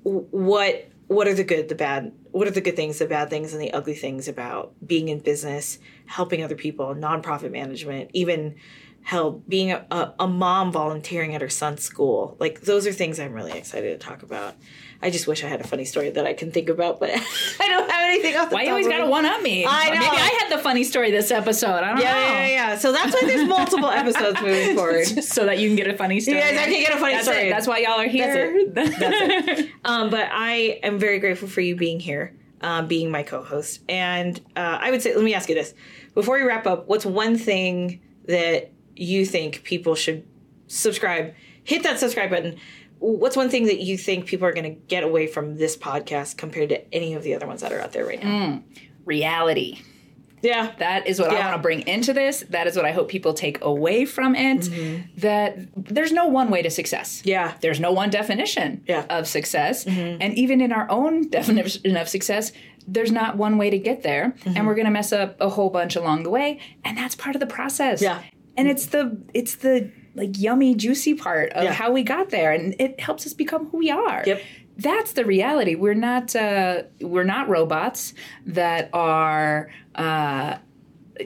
what 0.03 0.89
what 1.09 1.27
are 1.27 1.35
the 1.35 1.45
good, 1.45 1.69
the 1.69 1.75
bad, 1.75 2.13
what 2.31 2.47
are 2.47 2.53
the 2.53 2.61
good 2.61 2.77
things, 2.77 2.99
the 2.99 3.07
bad 3.07 3.31
things, 3.31 3.53
and 3.53 3.61
the 3.61 3.73
ugly 3.73 3.95
things 3.95 4.29
about 4.29 4.75
being 4.87 5.09
in 5.09 5.19
business, 5.19 5.79
helping 6.07 6.45
other 6.45 6.55
people, 6.55 6.95
nonprofit 6.95 7.51
management, 7.51 8.11
even 8.13 8.55
hell, 9.03 9.43
being 9.49 9.73
a, 9.73 9.87
a, 9.91 10.13
a 10.21 10.29
mom 10.29 10.71
volunteering 10.71 11.35
at 11.35 11.41
her 11.41 11.49
son's 11.49 11.83
school. 11.83 12.37
Like 12.39 12.61
those 12.63 12.87
are 12.87 12.93
things 12.93 13.19
I'm 13.19 13.33
really 13.33 13.53
excited 13.53 13.99
to 13.99 14.07
talk 14.07 14.23
about. 14.23 14.55
I 15.01 15.11
just 15.11 15.27
wish 15.29 15.45
I 15.45 15.47
had 15.49 15.61
a 15.61 15.67
funny 15.67 15.85
story 15.85 16.11
that 16.11 16.27
I 16.27 16.35
can 16.35 16.51
think 16.51 16.69
about, 16.69 16.99
but 17.01 17.11
I 17.61 17.69
don't 17.69 17.91
have 17.91 18.03
anything 18.05 18.37
off 18.37 18.51
the 18.51 18.57
Why 18.57 18.65
you 18.65 18.71
always 18.71 18.89
got 18.89 18.99
to 18.99 19.07
one 19.07 19.25
up 19.25 19.41
me? 19.43 19.65
I 19.65 19.85
know. 19.91 19.93
Maybe 19.95 20.05
I 20.07 20.39
had 20.41 20.59
the 20.59 20.63
funny 20.63 20.83
story 20.85 21.11
this 21.13 21.31
episode. 21.31 21.69
I 21.85 21.91
don't 21.93 22.01
Yeah, 22.01 22.13
know. 22.13 22.19
yeah, 22.21 22.33
yeah, 22.33 22.49
yeah. 22.49 22.79
So 22.79 22.93
that's 22.93 23.15
why 23.15 23.23
there's 23.27 23.49
multiple 23.49 23.89
episodes 23.89 24.41
moving 24.43 24.77
forward. 24.77 25.07
So 25.07 25.47
that 25.47 25.59
you 25.59 25.69
can 25.69 25.77
get 25.77 25.87
a 25.89 25.97
funny 25.97 26.21
story. 26.21 26.39
Yes, 26.39 26.59
I 26.61 26.65
can 26.71 26.83
get 26.83 26.95
a 26.95 26.99
funny 26.99 27.15
That's 27.15 27.27
story. 27.29 27.47
It. 27.47 27.51
That's 27.51 27.67
why 27.67 27.79
y'all 27.79 28.01
are 28.01 28.09
here. 28.09 28.67
That's 28.73 28.91
it. 29.01 29.71
Um, 29.85 30.11
but 30.11 30.29
I 30.33 30.81
am 30.83 30.99
very 30.99 31.19
grateful 31.21 31.49
for 31.49 31.61
you 31.61 31.77
being 31.77 32.01
here, 32.01 32.35
um, 32.61 32.89
being 32.89 33.11
my 33.11 33.23
co-host. 33.23 33.81
And 33.89 34.39
uh, 34.57 34.79
I 34.81 34.91
would 34.91 35.01
say, 35.01 35.15
let 35.15 35.25
me 35.25 35.33
ask 35.33 35.49
you 35.49 35.55
this: 35.55 35.75
before 36.15 36.37
we 36.37 36.43
wrap 36.43 36.67
up, 36.67 36.89
what's 36.89 37.07
one 37.07 37.39
thing 37.39 38.01
that 38.27 38.73
you 39.01 39.25
think 39.27 39.63
people 39.65 39.95
should 39.95 40.27
subscribe? 40.67 41.35
Hit 41.65 41.83
that 41.83 41.99
subscribe 41.99 42.31
button. 42.31 42.57
What's 42.99 43.37
one 43.37 43.49
thing 43.49 43.67
that 43.67 43.81
you 43.81 43.97
think 43.97 44.27
people 44.27 44.47
are 44.47 44.53
going 44.53 44.65
to 44.75 44.81
get 44.89 45.05
away 45.05 45.27
from 45.27 45.57
this 45.57 45.77
podcast 45.77 46.37
compared 46.37 46.71
to 46.71 46.95
any 46.95 47.15
of 47.15 47.23
the 47.23 47.35
other 47.35 47.47
ones 47.47 47.61
that 47.61 47.73
are 47.73 47.81
out 47.81 47.93
there 47.93 48.05
right 48.05 48.23
now? 48.23 48.29
Mm, 48.29 48.63
reality. 49.05 49.81
Yeah, 50.41 50.73
That 50.79 51.09
is 51.09 51.19
what 51.19 51.31
I 51.33 51.41
want 51.41 51.57
to 51.57 51.63
bring 51.63 51.81
into 51.89 52.13
this. 52.13 52.45
That 52.51 52.69
is 52.69 52.77
what 52.77 52.85
I 52.85 52.93
hope 52.93 53.09
people 53.09 53.35
take 53.35 53.61
away 53.65 54.05
from 54.05 54.37
it. 54.37 54.61
Mm-hmm. 54.61 55.19
That 55.21 55.57
there's 55.75 56.13
no 56.13 56.27
one 56.29 56.49
way 56.51 56.63
to 56.63 56.71
success. 56.71 57.23
yeah, 57.25 57.55
There's 57.61 57.81
no 57.81 57.91
one 57.91 58.09
definition 58.09 58.85
Yeah. 58.87 59.05
of 59.11 59.27
success. 59.27 59.85
Mm-hmm. 59.85 60.23
And 60.23 60.35
even 60.39 60.61
in 60.61 60.71
our 60.73 60.89
own 60.93 61.29
definition 61.31 61.97
of 61.97 62.09
success, 62.09 62.53
there's 62.87 63.11
not 63.11 63.37
one 63.37 63.59
way 63.59 63.69
to 63.71 63.79
get 63.79 64.05
there. 64.05 64.31
Mm-hmm. 64.45 64.57
And 64.57 64.67
we're 64.69 64.77
going 64.77 64.85
to 64.87 64.93
mess 64.93 65.13
up 65.13 65.41
a 65.41 65.49
whole 65.49 65.71
bunch 65.71 65.97
along 65.97 66.23
the 66.23 66.31
way. 66.31 66.61
And 66.85 66.97
that's 66.97 67.17
part 67.17 67.35
of 67.35 67.41
the 67.41 67.47
process. 67.47 68.01
Yeah. 68.01 68.23
And 68.59 68.69
it's 68.69 68.87
the, 68.87 69.17
it's 69.33 69.55
the 69.57 69.91
like 70.15 70.39
yummy, 70.39 70.75
juicy 70.75 71.15
part 71.15 71.51
of 71.53 71.65
Yeah. 71.65 71.73
how 71.73 71.93
we 71.93 72.03
got 72.03 72.29
there. 72.31 72.53
And 72.53 72.75
it 72.79 73.01
helps 73.01 73.25
us 73.27 73.33
become 73.33 73.69
who 73.71 73.79
we 73.79 73.91
are. 73.91 74.23
Yep. 74.27 74.43
That's 74.77 75.13
the 75.13 75.25
reality. 75.25 75.75
We're 75.75 75.95
not, 75.95 76.37
uh, 76.37 76.83
we're 77.01 77.25
not 77.25 77.49
robots 77.49 78.15
that 78.47 78.91
are, 78.93 79.71
uh, 79.95 80.59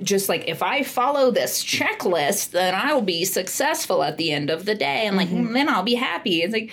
just 0.03 0.29
like 0.29 0.49
if 0.49 0.63
I 0.63 0.83
follow 0.83 1.31
this 1.31 1.63
checklist, 1.63 2.53
then 2.53 2.75
I 2.75 2.95
will 2.95 3.03
be 3.03 3.27
successful 3.27 4.03
at 4.03 4.17
the 4.17 4.33
end 4.33 4.49
of 4.49 4.65
the 4.65 4.75
day, 4.75 5.07
and 5.07 5.19
like 5.19 5.29
then 5.29 5.69
I'll 5.69 5.83
be 5.83 5.97
happy. 5.97 6.41
It's 6.43 6.55
like 6.55 6.73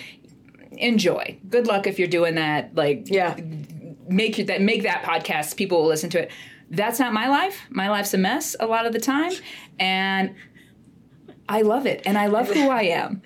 enjoy. 0.72 1.38
Good 1.50 1.68
luck 1.68 1.86
if 1.86 2.00
you're 2.00 2.08
doing 2.08 2.36
that. 2.36 2.76
Like 2.76 3.10
yeah. 3.10 3.36
make 4.08 4.38
that 4.48 4.62
make 4.62 4.84
that 4.84 5.04
podcast. 5.04 5.58
People 5.58 5.82
will 5.82 5.90
listen 5.90 6.10
to 6.12 6.22
it. 6.22 6.32
That's 6.70 7.00
not 7.00 7.14
my 7.14 7.28
life. 7.28 7.62
My 7.70 7.90
life's 7.90 8.14
a 8.14 8.18
mess 8.18 8.56
a 8.60 8.68
lot 8.68 8.86
of 8.86 8.94
the 8.94 9.00
time, 9.00 9.32
and 9.80 10.36
I 11.48 11.64
love 11.64 11.86
it, 11.86 12.02
and 12.06 12.18
I 12.18 12.28
love 12.28 12.48
who 12.50 12.70
I 12.70 12.84
am. 12.84 13.22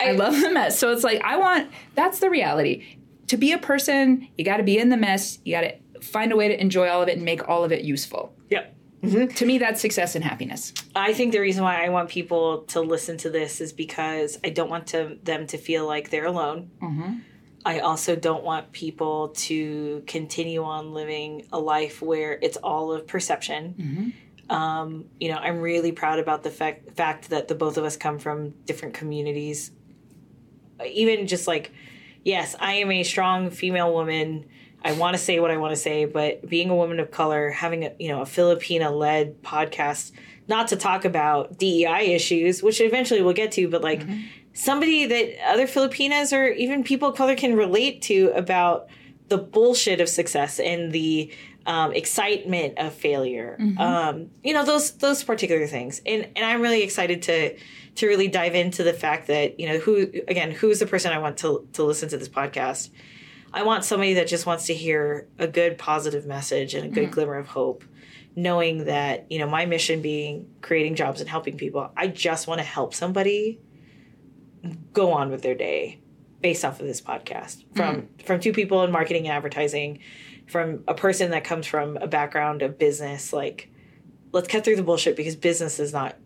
I 0.00 0.12
love 0.12 0.40
the 0.40 0.50
mess. 0.50 0.78
So 0.78 0.92
it's 0.92 1.04
like 1.04 1.22
I 1.22 1.36
want. 1.36 1.70
That's 1.94 2.18
the 2.18 2.28
reality. 2.28 2.98
To 3.28 3.36
be 3.36 3.52
a 3.52 3.58
person, 3.58 4.28
you 4.36 4.44
got 4.44 4.58
to 4.58 4.62
be 4.62 4.78
in 4.78 4.88
the 4.90 4.96
mess. 4.96 5.38
You 5.44 5.54
got 5.54 5.62
to 5.62 6.00
find 6.02 6.32
a 6.32 6.36
way 6.36 6.48
to 6.48 6.60
enjoy 6.60 6.88
all 6.88 7.02
of 7.02 7.08
it 7.08 7.16
and 7.16 7.24
make 7.24 7.48
all 7.48 7.64
of 7.64 7.72
it 7.72 7.82
useful. 7.82 8.34
Yep. 8.50 8.74
Mm-hmm. 9.02 9.34
To 9.34 9.46
me, 9.46 9.58
that's 9.58 9.80
success 9.80 10.14
and 10.14 10.24
happiness. 10.24 10.72
I 10.94 11.12
think 11.12 11.32
the 11.32 11.40
reason 11.40 11.64
why 11.64 11.84
I 11.84 11.88
want 11.88 12.08
people 12.08 12.62
to 12.64 12.80
listen 12.80 13.16
to 13.18 13.30
this 13.30 13.60
is 13.60 13.72
because 13.72 14.38
I 14.44 14.50
don't 14.50 14.70
want 14.70 14.88
to, 14.88 15.18
them 15.22 15.46
to 15.48 15.58
feel 15.58 15.86
like 15.86 16.10
they're 16.10 16.26
alone. 16.26 16.70
Mm-hmm. 16.80 17.14
I 17.64 17.78
also 17.80 18.16
don't 18.16 18.42
want 18.44 18.72
people 18.72 19.28
to 19.28 20.02
continue 20.06 20.64
on 20.64 20.92
living 20.92 21.46
a 21.52 21.58
life 21.60 22.02
where 22.02 22.38
it's 22.42 22.56
all 22.56 22.92
of 22.92 23.06
perception. 23.06 24.12
Um, 24.50 25.04
you 25.20 25.28
know, 25.28 25.36
I'm 25.36 25.60
really 25.60 25.92
proud 25.92 26.18
about 26.18 26.42
the 26.42 26.50
fact 26.50 26.92
fact 26.96 27.30
that 27.30 27.48
the 27.48 27.54
both 27.54 27.76
of 27.78 27.84
us 27.84 27.96
come 27.96 28.18
from 28.18 28.50
different 28.66 28.94
communities. 28.94 29.70
Even 30.84 31.26
just 31.26 31.46
like, 31.46 31.72
yes, 32.24 32.56
I 32.58 32.74
am 32.74 32.90
a 32.90 33.02
strong 33.04 33.50
female 33.50 33.92
woman. 33.94 34.46
I 34.84 34.92
want 34.94 35.14
to 35.14 35.22
say 35.22 35.38
what 35.38 35.52
I 35.52 35.56
want 35.58 35.72
to 35.72 35.80
say, 35.80 36.06
but 36.06 36.48
being 36.48 36.68
a 36.68 36.74
woman 36.74 36.98
of 36.98 37.12
color, 37.12 37.50
having 37.50 37.84
a 37.84 37.92
you 37.98 38.08
know 38.08 38.22
a 38.22 38.26
Filipina 38.26 38.90
led 38.90 39.40
podcast, 39.42 40.10
not 40.48 40.68
to 40.68 40.76
talk 40.76 41.04
about 41.04 41.56
DEI 41.58 42.12
issues, 42.12 42.62
which 42.62 42.80
eventually 42.80 43.22
we'll 43.22 43.32
get 43.34 43.52
to, 43.52 43.68
but 43.68 43.82
like 43.82 44.02
somebody 44.54 45.06
that 45.06 45.48
other 45.48 45.66
Filipinas 45.66 46.32
or 46.32 46.48
even 46.48 46.84
people 46.84 47.08
of 47.08 47.16
color 47.16 47.34
can 47.36 47.56
relate 47.56 48.02
to 48.02 48.32
about 48.34 48.88
the 49.28 49.38
bullshit 49.38 50.00
of 50.00 50.08
success 50.08 50.60
and 50.60 50.92
the 50.92 51.32
um, 51.64 51.92
excitement 51.92 52.78
of 52.78 52.92
failure. 52.92 53.56
Um, 53.78 54.30
you 54.42 54.52
know 54.52 54.64
those 54.64 54.92
those 54.92 55.22
particular 55.22 55.66
things, 55.66 56.00
and 56.04 56.28
and 56.36 56.44
I'm 56.44 56.60
really 56.60 56.82
excited 56.82 57.22
to 57.22 57.56
to 57.96 58.06
really 58.06 58.28
dive 58.28 58.54
into 58.54 58.82
the 58.82 58.92
fact 58.92 59.28
that 59.28 59.60
you 59.60 59.68
know 59.68 59.78
who 59.78 60.08
again 60.28 60.50
who's 60.50 60.80
the 60.80 60.86
person 60.86 61.12
I 61.12 61.18
want 61.18 61.38
to 61.38 61.66
to 61.74 61.84
listen 61.84 62.08
to 62.10 62.18
this 62.18 62.28
podcast. 62.28 62.90
I 63.54 63.62
want 63.64 63.84
somebody 63.84 64.14
that 64.14 64.28
just 64.28 64.46
wants 64.46 64.66
to 64.66 64.74
hear 64.74 65.28
a 65.38 65.46
good 65.46 65.76
positive 65.76 66.26
message 66.26 66.74
and 66.74 66.86
a 66.86 66.88
good 66.88 67.10
glimmer 67.10 67.36
of 67.36 67.46
hope, 67.46 67.84
knowing 68.34 68.86
that 68.86 69.30
you 69.30 69.38
know 69.38 69.46
my 69.46 69.66
mission 69.66 70.02
being 70.02 70.48
creating 70.62 70.96
jobs 70.96 71.20
and 71.20 71.28
helping 71.28 71.56
people. 71.56 71.90
I 71.96 72.08
just 72.08 72.46
want 72.46 72.58
to 72.58 72.64
help 72.64 72.94
somebody 72.94 73.60
go 74.92 75.12
on 75.12 75.30
with 75.30 75.42
their 75.42 75.54
day 75.54 76.00
based 76.40 76.64
off 76.64 76.80
of 76.80 76.86
this 76.86 77.00
podcast. 77.00 77.64
From 77.74 78.08
from 78.24 78.40
two 78.40 78.52
people 78.52 78.82
in 78.84 78.90
marketing 78.90 79.26
and 79.26 79.36
advertising 79.36 80.00
from 80.46 80.84
a 80.88 80.94
person 80.94 81.30
that 81.30 81.44
comes 81.44 81.66
from 81.66 81.96
a 81.98 82.06
background 82.06 82.62
of 82.62 82.78
business 82.78 83.32
like 83.32 83.70
let's 84.32 84.48
cut 84.48 84.64
through 84.64 84.76
the 84.76 84.82
bullshit 84.82 85.16
because 85.16 85.36
business 85.36 85.78
is 85.78 85.92
not 85.92 86.16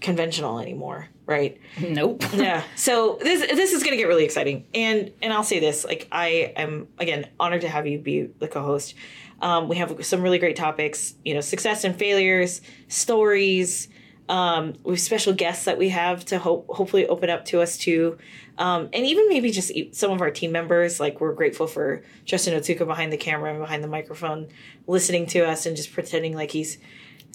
conventional 0.00 0.58
anymore 0.58 1.08
right? 1.26 1.58
Nope. 1.80 2.22
yeah. 2.34 2.62
So 2.76 3.18
this 3.20 3.40
this 3.40 3.72
is 3.72 3.82
going 3.82 3.92
to 3.92 3.96
get 3.96 4.06
really 4.06 4.24
exciting. 4.24 4.66
And 4.74 5.12
and 5.20 5.32
i'll 5.32 5.44
say 5.44 5.60
this 5.60 5.84
like 5.84 6.08
i 6.12 6.52
am 6.56 6.88
again 6.98 7.28
honored 7.38 7.62
to 7.62 7.68
have 7.68 7.86
you 7.86 7.98
be 7.98 8.22
the 8.38 8.48
co-host. 8.48 8.94
Um, 9.42 9.68
we 9.68 9.76
have 9.76 10.06
some 10.06 10.22
really 10.22 10.38
great 10.38 10.56
topics 10.56 11.14
you 11.24 11.34
know 11.34 11.42
success 11.42 11.84
and 11.84 11.94
failures 11.94 12.62
stories 12.88 13.88
um, 14.28 14.74
we 14.82 14.92
have 14.92 15.00
special 15.00 15.32
guests 15.32 15.64
that 15.66 15.78
we 15.78 15.88
have 15.90 16.24
to 16.26 16.38
hope 16.38 16.66
hopefully 16.68 17.06
open 17.06 17.30
up 17.30 17.44
to 17.46 17.60
us 17.60 17.76
too 17.78 18.18
um, 18.58 18.88
and 18.92 19.06
even 19.06 19.28
maybe 19.28 19.50
just 19.50 19.70
some 19.92 20.10
of 20.10 20.20
our 20.20 20.30
team 20.30 20.52
members 20.52 20.98
like 20.98 21.20
we're 21.20 21.32
grateful 21.34 21.66
for 21.66 22.02
justin 22.24 22.58
otsuka 22.58 22.86
behind 22.86 23.12
the 23.12 23.16
camera 23.16 23.50
and 23.50 23.60
behind 23.60 23.84
the 23.84 23.88
microphone 23.88 24.48
listening 24.86 25.26
to 25.26 25.40
us 25.40 25.66
and 25.66 25.76
just 25.76 25.92
pretending 25.92 26.34
like 26.34 26.50
he's 26.50 26.78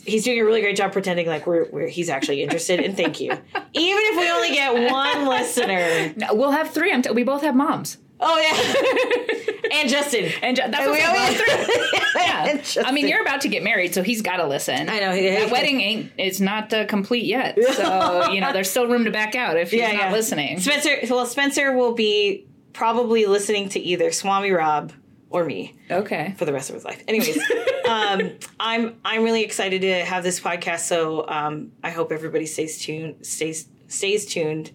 he's 0.03 0.23
doing 0.23 0.39
a 0.39 0.43
really 0.43 0.61
great 0.61 0.75
job 0.75 0.91
pretending 0.91 1.27
like 1.27 1.45
we're, 1.45 1.69
we're 1.71 1.87
he's 1.87 2.09
actually 2.09 2.41
interested 2.41 2.79
and 2.79 2.97
thank 2.97 3.19
you 3.19 3.31
even 3.73 4.01
if 4.03 4.17
we 4.19 4.29
only 4.31 4.49
get 4.49 4.91
one 4.91 5.27
listener 5.27 6.13
No, 6.17 6.33
we'll 6.33 6.51
have 6.51 6.71
three. 6.71 6.99
T- 7.01 7.11
we 7.11 7.23
both 7.23 7.41
have 7.43 7.55
moms. 7.55 7.97
Oh 8.21 8.39
yeah 8.39 9.69
and 9.79 9.89
justin 9.89 10.31
And 10.41 10.55
ju- 10.55 10.63
that's 10.69 10.85
we 10.85 10.91
what's 10.91 11.07
always 11.07 11.91
Yeah. 12.15 12.49
And 12.49 12.59
Justin. 12.59 12.85
I 12.85 12.91
mean, 12.91 13.07
you're 13.07 13.21
about 13.21 13.41
to 13.41 13.47
get 13.47 13.63
married, 13.63 13.93
so 13.95 14.03
he's 14.03 14.21
got 14.21 14.37
to 14.37 14.45
listen. 14.47 14.89
I 14.89 14.99
know, 14.99 15.11
he- 15.11 15.27
that 15.29 15.49
wedding 15.51 15.81
ain't 15.81 16.11
it's 16.17 16.39
not 16.39 16.71
uh, 16.73 16.85
complete 16.85 17.25
yet, 17.25 17.57
so 17.73 18.31
you 18.31 18.41
know 18.41 18.53
there's 18.53 18.69
still 18.69 18.87
room 18.87 19.05
to 19.05 19.11
back 19.11 19.33
out 19.35 19.57
if 19.57 19.71
he's 19.71 19.79
yeah, 19.79 19.91
not 19.93 19.95
yeah. 19.95 20.11
listening. 20.11 20.59
spencer 20.59 20.97
well 21.09 21.25
spencer 21.25 21.75
will 21.75 21.93
be 21.93 22.45
probably 22.73 23.25
listening 23.25 23.69
to 23.69 23.79
either 23.79 24.11
swami 24.11 24.51
rob 24.51 24.93
or 25.29 25.45
me 25.45 25.73
Okay. 25.89 26.33
for 26.37 26.45
the 26.45 26.53
rest 26.53 26.69
of 26.69 26.75
his 26.75 26.83
life. 26.85 27.01
Anyways, 27.07 27.39
um, 27.87 28.31
I'm 28.59 28.97
I'm 29.05 29.23
really 29.23 29.43
excited 29.43 29.81
to 29.81 30.05
have 30.05 30.23
this 30.23 30.39
podcast. 30.39 30.81
So 30.81 31.25
um, 31.27 31.71
I 31.83 31.89
hope 31.89 32.11
everybody 32.11 32.45
stays 32.45 32.77
tuned 32.79 33.25
stays 33.25 33.67
stays 33.87 34.25
tuned 34.25 34.71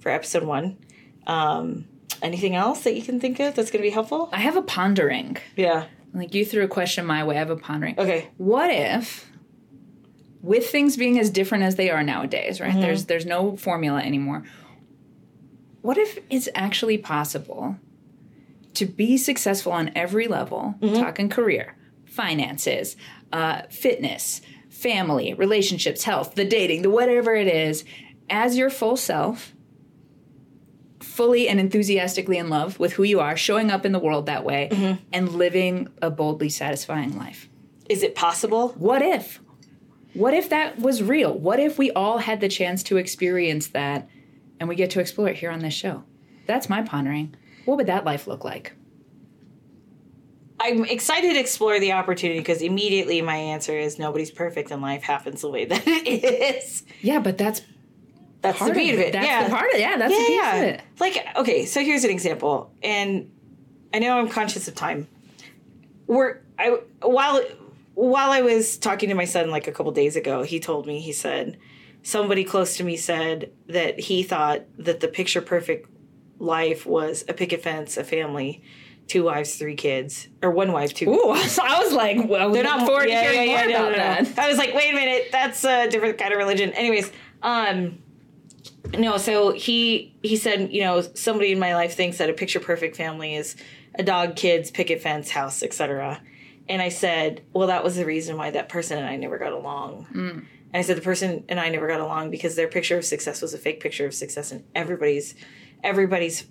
for 0.00 0.10
episode 0.10 0.42
one. 0.44 0.78
Um, 1.26 1.86
anything 2.22 2.54
else 2.54 2.82
that 2.84 2.94
you 2.94 3.02
can 3.02 3.20
think 3.20 3.40
of 3.40 3.54
that's 3.54 3.70
going 3.70 3.82
to 3.82 3.88
be 3.88 3.92
helpful? 3.92 4.28
I 4.32 4.38
have 4.38 4.56
a 4.56 4.62
pondering. 4.62 5.36
Yeah. 5.56 5.86
Like 6.14 6.34
you 6.34 6.44
threw 6.44 6.64
a 6.64 6.68
question 6.68 7.06
my 7.06 7.24
way. 7.24 7.36
I 7.36 7.38
have 7.38 7.50
a 7.50 7.56
pondering. 7.56 7.98
Okay. 7.98 8.28
What 8.38 8.70
if, 8.70 9.30
with 10.42 10.68
things 10.68 10.96
being 10.96 11.18
as 11.18 11.30
different 11.30 11.64
as 11.64 11.76
they 11.76 11.90
are 11.90 12.02
nowadays, 12.02 12.60
right? 12.60 12.74
There's 12.80 13.06
there's 13.06 13.26
no 13.26 13.56
formula 13.56 14.00
anymore. 14.00 14.44
What 15.82 15.98
if 15.98 16.18
it's 16.30 16.48
actually 16.54 16.98
possible 16.98 17.76
to 18.74 18.86
be 18.86 19.16
successful 19.16 19.72
on 19.72 19.90
every 19.94 20.28
level? 20.28 20.74
Talking 20.80 21.28
career, 21.28 21.76
finances, 22.04 22.96
uh, 23.32 23.62
fitness, 23.70 24.40
family, 24.70 25.34
relationships, 25.34 26.04
health, 26.04 26.34
the 26.34 26.44
dating, 26.44 26.82
the 26.82 26.90
whatever 26.90 27.34
it 27.34 27.48
is, 27.48 27.84
as 28.30 28.56
your 28.56 28.70
full 28.70 28.96
self. 28.96 29.54
Fully 31.00 31.48
and 31.48 31.60
enthusiastically 31.60 32.38
in 32.38 32.48
love 32.48 32.78
with 32.78 32.94
who 32.94 33.02
you 33.02 33.20
are, 33.20 33.36
showing 33.36 33.70
up 33.70 33.86
in 33.86 33.92
the 33.92 33.98
world 33.98 34.26
that 34.26 34.44
way, 34.44 34.68
mm-hmm. 34.70 35.02
and 35.12 35.28
living 35.30 35.88
a 36.02 36.10
boldly 36.10 36.48
satisfying 36.48 37.16
life. 37.16 37.48
Is 37.88 38.02
it 38.02 38.14
possible? 38.14 38.70
What 38.70 39.02
if? 39.02 39.40
What 40.14 40.34
if 40.34 40.48
that 40.50 40.78
was 40.78 41.02
real? 41.02 41.32
What 41.32 41.60
if 41.60 41.78
we 41.78 41.90
all 41.92 42.18
had 42.18 42.40
the 42.40 42.48
chance 42.48 42.82
to 42.84 42.96
experience 42.96 43.68
that 43.68 44.08
and 44.58 44.68
we 44.68 44.74
get 44.74 44.90
to 44.90 45.00
explore 45.00 45.28
it 45.28 45.36
here 45.36 45.50
on 45.50 45.60
this 45.60 45.74
show? 45.74 46.02
That's 46.46 46.68
my 46.68 46.82
pondering. 46.82 47.34
What 47.64 47.76
would 47.76 47.86
that 47.86 48.04
life 48.04 48.26
look 48.26 48.44
like? 48.44 48.72
I'm 50.60 50.84
excited 50.86 51.34
to 51.34 51.38
explore 51.38 51.78
the 51.78 51.92
opportunity 51.92 52.40
because 52.40 52.62
immediately 52.62 53.22
my 53.22 53.36
answer 53.36 53.78
is 53.78 53.98
nobody's 53.98 54.30
perfect 54.30 54.70
and 54.70 54.82
life 54.82 55.02
happens 55.02 55.42
the 55.42 55.50
way 55.50 55.66
that 55.66 55.82
it 55.86 56.24
is. 56.24 56.82
Yeah, 57.00 57.20
but 57.20 57.38
that's 57.38 57.62
That's 58.40 58.58
part 58.58 58.72
the 58.72 58.74
beauty 58.74 58.90
of 58.90 58.94
of 58.94 59.00
it. 59.00 59.08
it. 59.08 59.12
That's 59.12 59.26
yeah. 59.26 59.44
the 59.44 59.50
part 59.50 59.70
of 59.70 59.74
it. 59.74 59.80
Yeah, 59.80 59.96
that's 59.96 60.14
the 60.14 60.24
piece 60.24 60.40
of 60.40 60.62
it. 60.62 60.80
Like, 61.00 61.26
okay, 61.36 61.64
so 61.64 61.80
here's 61.80 62.04
an 62.04 62.10
example, 62.10 62.72
and 62.82 63.30
I 63.92 63.98
know 63.98 64.18
I'm 64.18 64.28
conscious 64.28 64.68
of 64.68 64.74
time. 64.74 65.08
We're 66.06 66.40
I 66.58 66.78
while 67.02 67.42
while 67.94 68.30
I 68.30 68.42
was 68.42 68.76
talking 68.76 69.08
to 69.08 69.14
my 69.14 69.24
son 69.24 69.50
like 69.50 69.66
a 69.66 69.72
couple 69.72 69.90
days 69.92 70.16
ago, 70.16 70.42
he 70.42 70.60
told 70.60 70.86
me 70.86 71.00
he 71.00 71.12
said 71.12 71.58
somebody 72.02 72.44
close 72.44 72.76
to 72.76 72.84
me 72.84 72.96
said 72.96 73.50
that 73.66 73.98
he 73.98 74.22
thought 74.22 74.62
that 74.78 75.00
the 75.00 75.08
picture 75.08 75.40
perfect 75.40 75.90
life 76.38 76.86
was 76.86 77.24
a 77.28 77.34
picket 77.34 77.62
fence, 77.62 77.96
a 77.96 78.04
family, 78.04 78.62
two 79.08 79.24
wives, 79.24 79.56
three 79.56 79.74
kids, 79.74 80.28
or 80.42 80.50
one 80.50 80.72
wife, 80.72 80.94
two. 80.94 81.10
Ooh, 81.10 81.36
so 81.48 81.62
I 81.64 81.82
was 81.82 81.92
like, 81.92 82.28
well, 82.28 82.52
They're 82.52 82.62
not 82.62 82.86
forward 82.86 83.08
yeah, 83.08 83.24
to 83.24 83.32
hearing 83.32 83.50
yeah, 83.50 83.56
more 83.56 83.68
yeah, 83.68 83.78
no, 83.78 83.88
about 83.88 83.92
no, 83.92 84.14
no. 84.20 84.30
that. 84.30 84.38
I 84.38 84.48
was 84.48 84.58
like, 84.58 84.74
wait 84.74 84.92
a 84.92 84.94
minute, 84.94 85.28
that's 85.32 85.64
a 85.64 85.88
different 85.88 86.18
kind 86.18 86.32
of 86.32 86.38
religion. 86.38 86.70
Anyways, 86.72 87.10
um, 87.42 87.98
no, 88.96 89.16
so 89.18 89.52
he 89.52 90.14
he 90.22 90.36
said, 90.36 90.72
you 90.72 90.82
know, 90.82 91.00
somebody 91.00 91.52
in 91.52 91.58
my 91.58 91.74
life 91.74 91.94
thinks 91.94 92.18
that 92.18 92.30
a 92.30 92.32
picture 92.32 92.60
perfect 92.60 92.96
family 92.96 93.34
is 93.34 93.56
a 93.94 94.02
dog, 94.02 94.36
kids, 94.36 94.70
picket 94.70 95.02
fence, 95.02 95.30
house, 95.30 95.62
etc. 95.62 96.20
And 96.68 96.82
I 96.82 96.88
said, 96.88 97.42
well, 97.52 97.68
that 97.68 97.82
was 97.82 97.96
the 97.96 98.04
reason 98.04 98.36
why 98.36 98.50
that 98.50 98.68
person 98.68 98.98
and 98.98 99.06
I 99.06 99.16
never 99.16 99.38
got 99.38 99.52
along. 99.52 100.04
Hmm. 100.12 100.28
And 100.28 100.74
I 100.74 100.82
said 100.82 100.96
the 100.96 101.02
person 101.02 101.44
and 101.48 101.58
I 101.58 101.70
never 101.70 101.88
got 101.88 102.00
along 102.00 102.30
because 102.30 102.54
their 102.56 102.68
picture 102.68 102.98
of 102.98 103.04
success 103.04 103.40
was 103.40 103.54
a 103.54 103.58
fake 103.58 103.80
picture 103.80 104.06
of 104.06 104.14
success, 104.14 104.52
and 104.52 104.64
everybody's 104.74 105.34
everybody's 105.82 106.42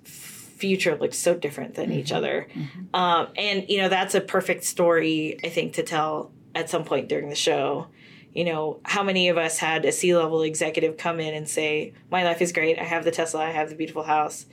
future 0.58 0.98
looked 0.98 1.14
so 1.14 1.36
different 1.36 1.76
than 1.76 1.92
each 1.92 2.08
mm-hmm. 2.08 2.16
other. 2.16 2.48
Mm-hmm. 2.54 2.96
Um, 2.96 3.28
and 3.36 3.70
you 3.70 3.82
know 3.82 3.90
that's 3.90 4.16
a 4.16 4.22
perfect 4.22 4.64
story 4.64 5.40
I 5.44 5.50
think 5.50 5.74
to 5.74 5.84
tell 5.84 6.32
at 6.56 6.70
some 6.70 6.84
point 6.84 7.10
during 7.10 7.30
the 7.30 7.36
show. 7.36 7.88
You 8.34 8.46
know 8.46 8.80
how 8.84 9.04
many 9.04 9.30
of 9.30 9.38
us 9.38 9.58
had 9.58 9.84
a 9.86 9.92
C 9.92 10.16
level 10.16 10.42
executive 10.44 10.98
come 10.98 11.20
in 11.20 11.34
and 11.34 11.48
say, 11.50 11.94
"My 12.12 12.24
life 12.24 12.42
is 12.42 12.52
great. 12.52 12.78
I 12.80 12.84
have 12.84 13.04
the 13.04 13.12
Tesla. 13.12 13.42
I 13.46 13.52
have 13.52 13.70
the 13.70 13.76
beautiful 13.76 14.04
house." 14.04 14.46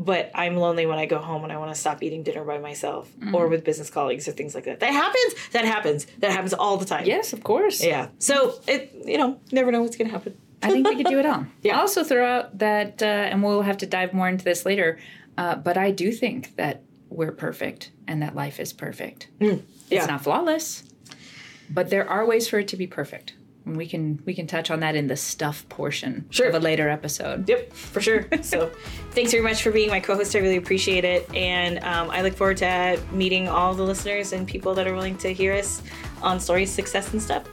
But 0.00 0.30
I'm 0.32 0.56
lonely 0.56 0.86
when 0.86 0.96
I 0.98 1.06
go 1.06 1.18
home 1.18 1.42
and 1.42 1.52
I 1.52 1.56
want 1.56 1.74
to 1.74 1.80
stop 1.80 2.04
eating 2.04 2.22
dinner 2.22 2.44
by 2.44 2.58
myself 2.58 3.10
or 3.34 3.48
with 3.48 3.64
business 3.64 3.90
colleagues 3.90 4.28
or 4.28 4.32
things 4.32 4.54
like 4.54 4.64
that. 4.66 4.78
That 4.78 4.92
happens. 4.92 5.34
That 5.50 5.64
happens. 5.64 6.06
That 6.20 6.30
happens 6.30 6.54
all 6.54 6.76
the 6.76 6.84
time. 6.84 7.04
Yes, 7.04 7.32
of 7.32 7.42
course. 7.42 7.82
Yeah. 7.82 8.06
So 8.20 8.60
it, 8.68 8.94
you 9.04 9.18
know, 9.18 9.40
never 9.50 9.72
know 9.72 9.82
what's 9.82 9.96
going 9.96 10.06
to 10.06 10.12
happen. 10.12 10.36
I 10.62 10.70
think 10.70 10.86
we 10.86 10.94
could 10.96 11.06
do 11.06 11.18
it 11.18 11.26
all. 11.26 11.46
Yeah. 11.62 11.74
I'll 11.74 11.80
also 11.82 12.04
throw 12.04 12.24
out 12.24 12.58
that, 12.58 13.02
uh, 13.02 13.06
and 13.06 13.42
we'll 13.42 13.62
have 13.62 13.78
to 13.78 13.86
dive 13.86 14.12
more 14.14 14.28
into 14.28 14.44
this 14.44 14.64
later, 14.64 15.00
uh, 15.36 15.56
but 15.56 15.76
I 15.76 15.90
do 15.90 16.12
think 16.12 16.54
that 16.54 16.82
we're 17.10 17.32
perfect 17.32 17.90
and 18.06 18.22
that 18.22 18.36
life 18.36 18.60
is 18.60 18.72
perfect. 18.72 19.28
yeah. 19.40 19.56
It's 19.90 20.06
not 20.06 20.22
flawless, 20.22 20.84
but 21.70 21.90
there 21.90 22.08
are 22.08 22.24
ways 22.26 22.48
for 22.48 22.58
it 22.58 22.68
to 22.68 22.76
be 22.76 22.86
perfect. 22.86 23.34
And 23.64 23.76
we 23.76 23.86
can 23.86 24.22
we 24.24 24.34
can 24.34 24.46
touch 24.46 24.70
on 24.70 24.80
that 24.80 24.94
in 24.96 25.08
the 25.08 25.16
stuff 25.16 25.68
portion 25.68 26.24
Sure. 26.30 26.48
of 26.48 26.54
a 26.54 26.58
later 26.60 26.88
episode. 26.88 27.46
Yep, 27.48 27.72
for 27.74 28.00
sure. 28.00 28.26
So, 28.42 28.70
thanks 29.10 29.30
very 29.32 29.42
much 29.42 29.62
for 29.62 29.70
being 29.70 29.90
my 29.90 30.00
co-host. 30.00 30.34
I 30.34 30.38
really 30.38 30.56
appreciate 30.56 31.04
it, 31.04 31.28
and 31.34 31.78
um, 31.84 32.08
I 32.10 32.22
look 32.22 32.34
forward 32.34 32.56
to 32.58 32.98
meeting 33.12 33.46
all 33.46 33.74
the 33.74 33.82
listeners 33.82 34.32
and 34.32 34.46
people 34.48 34.74
that 34.74 34.86
are 34.86 34.94
willing 34.94 35.18
to 35.18 35.34
hear 35.34 35.52
us 35.52 35.82
on 36.22 36.40
stories, 36.40 36.70
success, 36.70 37.12
and 37.12 37.20
stuff. 37.20 37.44